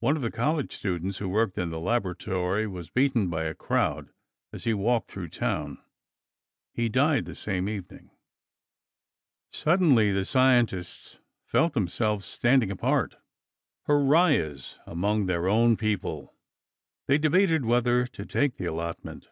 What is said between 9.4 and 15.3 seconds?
Suddenly, the scientists felt themselves standing apart, pariahs among